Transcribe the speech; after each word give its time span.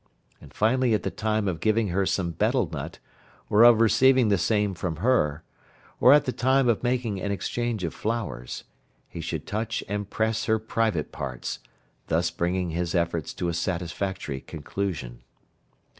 And 0.41 0.51
finally 0.51 0.95
at 0.95 1.03
the 1.03 1.11
time 1.11 1.47
of 1.47 1.59
giving 1.59 1.89
her 1.89 2.07
some 2.07 2.31
betel 2.31 2.67
nut, 2.71 2.97
or 3.51 3.61
of 3.63 3.79
receiving 3.79 4.29
the 4.29 4.37
same 4.39 4.73
from 4.73 4.95
her, 4.95 5.43
or 5.99 6.11
at 6.11 6.25
the 6.25 6.31
time 6.31 6.67
of 6.67 6.81
making 6.81 7.21
an 7.21 7.31
exchange 7.31 7.83
of 7.83 7.93
flowers, 7.93 8.63
he 9.07 9.21
should 9.21 9.45
touch 9.45 9.83
and 9.87 10.09
press 10.09 10.45
her 10.45 10.57
private 10.57 11.11
parts, 11.11 11.59
thus 12.07 12.31
bringing 12.31 12.71
his 12.71 12.95
efforts 12.95 13.31
to 13.35 13.47
a 13.47 13.53
satisfactory 13.53 14.41
conclusion. 14.41 15.21